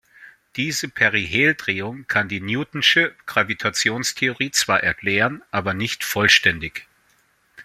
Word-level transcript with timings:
Diese 0.55 0.89
Periheldrehung 0.89 2.07
kann 2.07 2.27
die 2.27 2.39
newtonsche 2.41 3.13
Gravitationstheorie 3.27 4.49
zwar 4.49 4.81
erklären, 4.81 5.43
aber 5.51 5.75
nicht 5.75 6.03
vollständig. 6.03 6.87